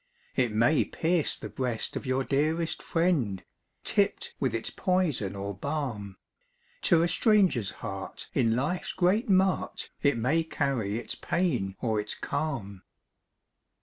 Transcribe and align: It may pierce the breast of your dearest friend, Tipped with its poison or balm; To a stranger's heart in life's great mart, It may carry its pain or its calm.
It 0.35 0.51
may 0.51 0.83
pierce 0.83 1.35
the 1.35 1.47
breast 1.47 1.95
of 1.95 2.07
your 2.07 2.23
dearest 2.23 2.81
friend, 2.81 3.43
Tipped 3.83 4.33
with 4.39 4.55
its 4.55 4.71
poison 4.71 5.35
or 5.35 5.53
balm; 5.55 6.17
To 6.85 7.03
a 7.03 7.07
stranger's 7.07 7.69
heart 7.85 8.27
in 8.33 8.55
life's 8.55 8.93
great 8.93 9.29
mart, 9.29 9.91
It 10.01 10.17
may 10.17 10.43
carry 10.43 10.97
its 10.97 11.13
pain 11.13 11.75
or 11.81 11.99
its 12.01 12.15
calm. 12.15 12.81